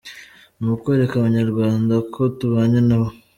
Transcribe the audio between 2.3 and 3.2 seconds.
tubanye nabo.